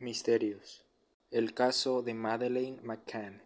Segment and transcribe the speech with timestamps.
[0.00, 0.86] Misterios.
[1.30, 3.42] El caso de Madeleine McCann.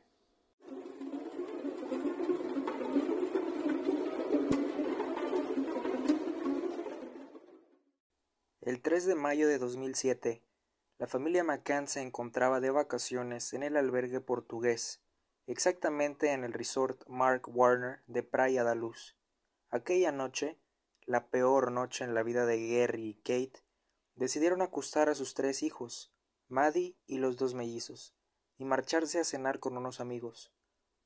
[8.60, 10.44] El 3 de mayo de 2007,
[10.98, 15.00] la familia McCann se encontraba de vacaciones en el albergue portugués,
[15.48, 19.16] exactamente en el resort Mark Warner de Praia da Luz.
[19.70, 20.56] Aquella noche,
[21.04, 23.64] la peor noche en la vida de Gary y Kate,
[24.14, 26.13] decidieron acostar a sus tres hijos,
[26.48, 28.14] Maddie y los dos mellizos,
[28.58, 30.52] y marcharse a cenar con unos amigos.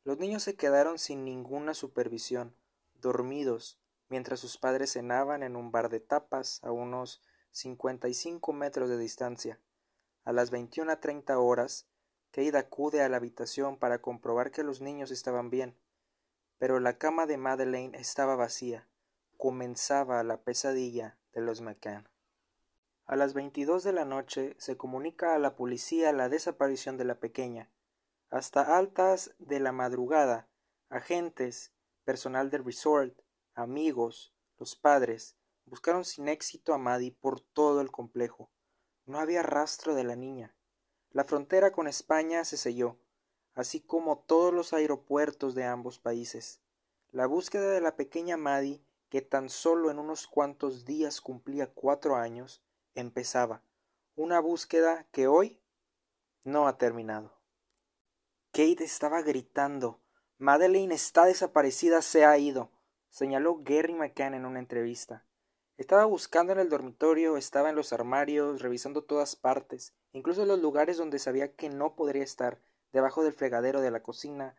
[0.05, 2.55] Los niños se quedaron sin ninguna supervisión,
[3.01, 3.79] dormidos,
[4.09, 8.89] mientras sus padres cenaban en un bar de tapas a unos cincuenta y cinco metros
[8.89, 9.61] de distancia.
[10.25, 11.87] A las veintiuna treinta horas,
[12.31, 15.77] Kate acude a la habitación para comprobar que los niños estaban bien,
[16.59, 18.87] pero la cama de Madeleine estaba vacía.
[19.37, 22.09] Comenzaba la pesadilla de los McCann.
[23.09, 27.19] A las veintidós de la noche se comunica a la policía la desaparición de la
[27.19, 27.71] pequeña.
[28.29, 30.47] Hasta altas de la madrugada,
[30.91, 31.73] agentes,
[32.05, 33.19] personal del resort,
[33.55, 38.51] amigos, los padres, buscaron sin éxito a Maddie por todo el complejo.
[39.07, 40.55] No había rastro de la niña.
[41.11, 42.99] La frontera con España se selló,
[43.55, 46.61] así como todos los aeropuertos de ambos países.
[47.11, 52.15] La búsqueda de la pequeña Maddie, que tan solo en unos cuantos días cumplía cuatro
[52.15, 52.63] años,
[52.95, 53.63] empezaba,
[54.17, 55.61] una búsqueda que hoy
[56.45, 57.39] no ha terminado.
[58.53, 60.01] Kate estaba gritando.
[60.39, 62.71] Madeleine está desaparecida, se ha ido,
[63.11, 65.25] señaló Gary McCann en una entrevista.
[65.77, 70.97] Estaba buscando en el dormitorio, estaba en los armarios, revisando todas partes, incluso los lugares
[70.97, 72.61] donde sabía que no podría estar,
[72.93, 74.57] debajo del fregadero de la cocina.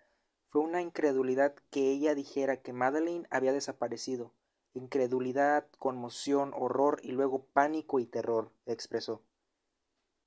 [0.47, 4.33] Fue una incredulidad que ella dijera que Madeleine había desaparecido
[4.73, 9.23] incredulidad, conmoción, horror y luego pánico y terror, expresó.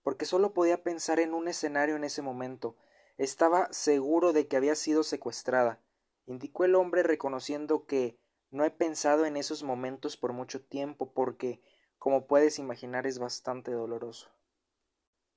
[0.02, 2.76] Porque solo podía pensar en un escenario en ese momento.
[3.18, 5.80] Estaba seguro de que había sido secuestrada,
[6.26, 8.18] indicó el hombre reconociendo que
[8.50, 11.62] no he pensado en esos momentos por mucho tiempo porque,
[11.98, 14.28] como puedes imaginar, es bastante doloroso.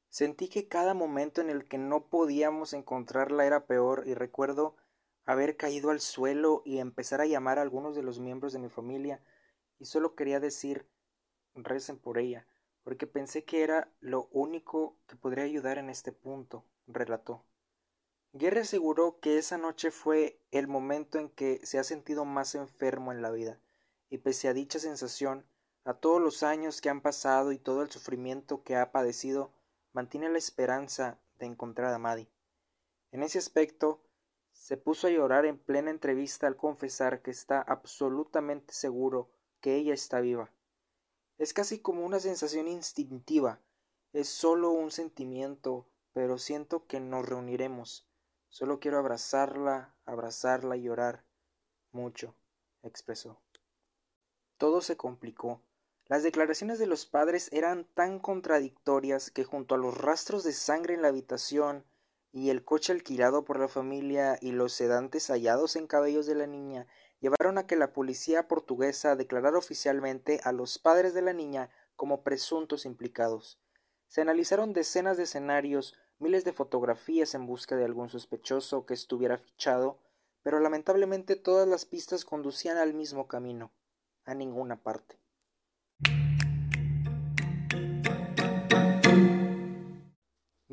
[0.10, 4.76] Sentí que cada momento en el que no podíamos encontrarla era peor y recuerdo
[5.26, 8.70] haber caído al suelo y empezar a llamar a algunos de los miembros de mi
[8.70, 9.22] familia
[9.80, 10.88] y solo quería decir
[11.56, 12.48] recen por ella,
[12.84, 17.46] porque pensé que era lo único que podría ayudar en este punto, relató.
[18.34, 23.14] Gary aseguró que esa noche fue el momento en que se ha sentido más enfermo
[23.14, 23.60] en la vida,
[24.10, 25.46] y pese a dicha sensación,
[25.86, 29.54] a todos los años que han pasado y todo el sufrimiento que ha padecido,
[29.94, 32.30] mantiene la esperanza de encontrar a Maddie.
[33.12, 34.02] En ese aspecto,
[34.66, 39.30] se puso a llorar en plena entrevista al confesar que está absolutamente seguro
[39.62, 40.52] que ella está viva.
[41.38, 43.62] Es casi como una sensación instintiva,
[44.12, 48.08] es solo un sentimiento, pero siento que nos reuniremos.
[48.50, 51.24] Solo quiero abrazarla, abrazarla y llorar.
[51.92, 52.34] Mucho,
[52.82, 53.40] expresó.
[54.58, 55.62] Todo se complicó.
[56.08, 60.96] Las declaraciones de los padres eran tan contradictorias que junto a los rastros de sangre
[60.96, 61.86] en la habitación,
[62.36, 66.48] y el coche alquilado por la familia y los sedantes hallados en cabellos de la
[66.48, 66.86] niña
[67.22, 72.24] llevaron a que la policía portuguesa declarara oficialmente a los padres de la niña como
[72.24, 73.62] presuntos implicados.
[74.10, 79.38] Se analizaron decenas de escenarios, miles de fotografías en busca de algún sospechoso que estuviera
[79.38, 80.02] fichado,
[80.44, 83.72] pero lamentablemente todas las pistas conducían al mismo camino,
[84.26, 85.18] a ninguna parte.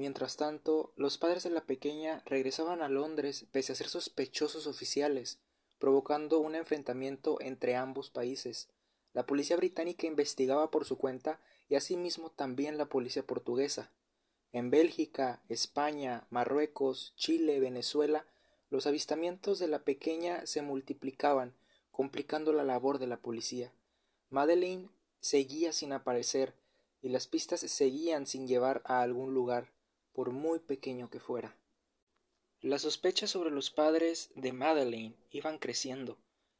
[0.02, 5.38] Mientras tanto, los padres de la pequeña regresaban a Londres pese a ser sospechosos oficiales,
[5.78, 8.68] provocando un enfrentamiento entre ambos países.
[9.12, 13.92] La policía británica investigaba por su cuenta y asimismo también la policía portuguesa.
[14.50, 18.26] En Bélgica, España, Marruecos, Chile, Venezuela,
[18.70, 21.54] los avistamientos de la pequeña se multiplicaban,
[21.92, 23.72] complicando la labor de la policía.
[24.30, 24.88] Madeleine
[25.20, 26.54] seguía sin aparecer
[27.02, 29.70] y las pistas seguían sin llevar a algún lugar
[30.12, 31.56] por muy pequeño que fuera.
[32.60, 36.18] Las sospechas sobre los padres de Madeleine iban creciendo.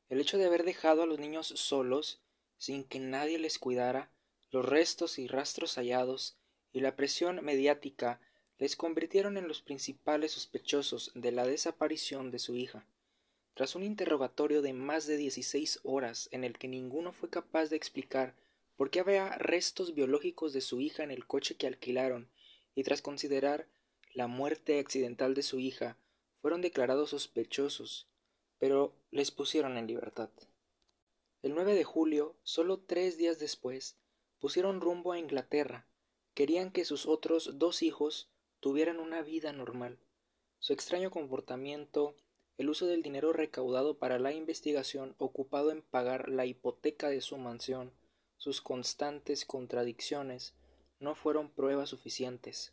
[0.08, 2.20] El hecho de haber dejado a los niños solos,
[2.58, 4.10] sin que nadie les cuidara,
[4.50, 6.37] los restos y rastros hallados
[6.72, 8.20] y la presión mediática
[8.58, 12.87] les convirtieron en los principales sospechosos de la desaparición de su hija.
[13.54, 17.76] Tras un interrogatorio de más de dieciséis horas en el que ninguno fue capaz de
[17.76, 18.34] explicar
[18.76, 22.28] por qué había restos biológicos de su hija en el coche que alquilaron
[22.74, 23.69] y tras considerar
[24.14, 25.96] la muerte accidental de su hija,
[26.40, 28.08] fueron declarados sospechosos,
[28.58, 30.30] pero les pusieron en libertad.
[31.42, 33.96] El 9 de julio, solo tres días después,
[34.38, 35.86] pusieron rumbo a Inglaterra.
[36.34, 38.30] querían que sus otros dos hijos
[38.60, 39.98] tuvieran una vida normal.
[40.60, 42.14] Su extraño comportamiento,
[42.56, 47.36] el uso del dinero recaudado para la investigación ocupado en pagar la hipoteca de su
[47.38, 47.92] mansión,
[48.36, 50.54] sus constantes contradicciones,
[51.02, 52.72] no fueron pruebas suficientes.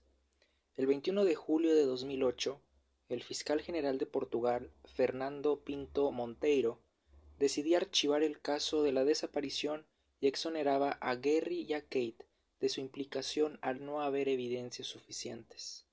[0.78, 2.62] El 21 de julio de 2008,
[3.10, 6.80] el fiscal general de Portugal, Fernando Pinto Monteiro,
[7.40, 9.86] decidía archivar el caso de la desaparición
[10.22, 12.28] y exoneraba a Gary y a Kate
[12.60, 15.86] de su implicación al no haber evidencias suficientes.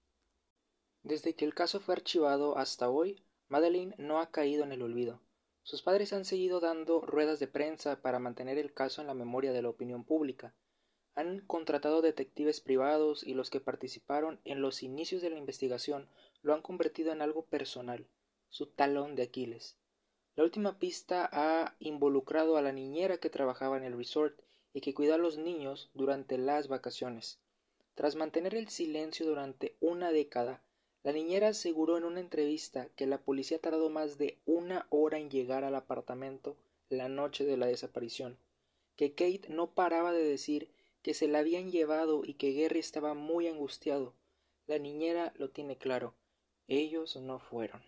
[1.02, 5.20] Desde que el caso fue archivado hasta hoy, Madeleine no ha caído en el olvido.
[5.62, 9.52] Sus padres han seguido dando ruedas de prensa para mantener el caso en la memoria
[9.52, 10.54] de la opinión pública.
[11.16, 16.08] Han contratado detectives privados y los que participaron en los inicios de la investigación
[16.42, 18.06] lo han convertido en algo personal,
[18.50, 19.76] su talón de Aquiles.
[20.36, 24.38] La última pista ha involucrado a la niñera que trabajaba en el resort
[24.74, 27.40] y que cuidó a los niños durante las vacaciones.
[27.94, 30.62] Tras mantener el silencio durante una década,
[31.02, 35.30] la niñera aseguró en una entrevista que la policía tardó más de una hora en
[35.30, 36.58] llegar al apartamento
[36.90, 38.36] la noche de la desaparición,
[38.96, 40.68] que Kate no paraba de decir
[41.06, 44.12] que se la habían llevado y que Gary estaba muy angustiado.
[44.66, 46.14] La niñera lo tiene claro.
[46.66, 47.80] Ellos no fueron.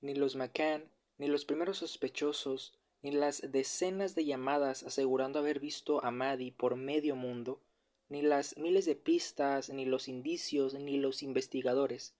[0.00, 6.00] Ni los McCann, ni los primeros sospechosos, ni las decenas de llamadas asegurando haber visto
[6.04, 7.60] a Maddie por medio mundo
[8.08, 12.14] ni las miles de pistas, ni los indicios, ni los investigadores.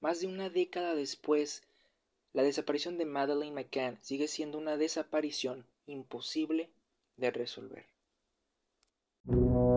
[0.00, 1.62] Más de una década después,
[2.34, 6.68] la desaparición de Madeleine McCann sigue siendo una desaparición imposible
[7.16, 7.86] de resolver.
[9.26, 9.71] Thank you.